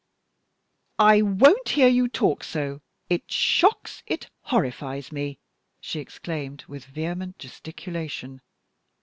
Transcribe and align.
"I 0.97 1.21
won't 1.21 1.69
hear 1.69 1.87
you 1.87 2.07
talk 2.07 2.43
so 2.43 2.81
it 3.07 3.31
shocks, 3.31 4.01
it 4.07 4.31
horrifies 4.41 5.11
me!" 5.11 5.37
she 5.79 5.99
exclaimed, 5.99 6.65
with 6.67 6.85
vehement 6.85 7.37
gesticulation. 7.37 8.41